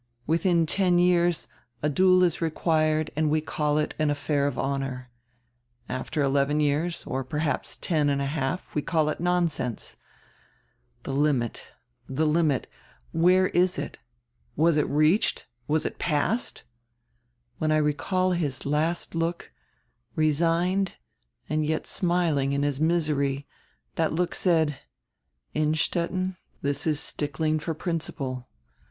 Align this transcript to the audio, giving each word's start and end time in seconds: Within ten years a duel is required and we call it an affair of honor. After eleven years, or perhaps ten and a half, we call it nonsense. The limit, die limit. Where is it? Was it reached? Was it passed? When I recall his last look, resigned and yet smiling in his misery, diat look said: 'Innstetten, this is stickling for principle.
Within 0.25 0.65
ten 0.65 0.97
years 0.97 1.47
a 1.83 1.87
duel 1.87 2.23
is 2.23 2.41
required 2.41 3.11
and 3.15 3.29
we 3.29 3.39
call 3.39 3.77
it 3.77 3.93
an 3.99 4.09
affair 4.09 4.47
of 4.47 4.57
honor. 4.57 5.11
After 5.87 6.23
eleven 6.23 6.59
years, 6.59 7.03
or 7.05 7.23
perhaps 7.23 7.75
ten 7.77 8.09
and 8.09 8.19
a 8.19 8.25
half, 8.25 8.73
we 8.73 8.81
call 8.81 9.09
it 9.09 9.19
nonsense. 9.19 9.97
The 11.03 11.13
limit, 11.13 11.73
die 12.11 12.23
limit. 12.23 12.65
Where 13.11 13.49
is 13.49 13.77
it? 13.77 13.99
Was 14.55 14.75
it 14.75 14.89
reached? 14.89 15.45
Was 15.67 15.85
it 15.85 15.99
passed? 15.99 16.63
When 17.59 17.71
I 17.71 17.77
recall 17.77 18.31
his 18.31 18.65
last 18.65 19.13
look, 19.13 19.51
resigned 20.15 20.95
and 21.47 21.63
yet 21.63 21.85
smiling 21.85 22.53
in 22.53 22.63
his 22.63 22.81
misery, 22.81 23.45
diat 23.97 24.11
look 24.17 24.33
said: 24.33 24.79
'Innstetten, 25.53 26.37
this 26.63 26.87
is 26.87 26.99
stickling 26.99 27.59
for 27.59 27.75
principle. 27.75 28.47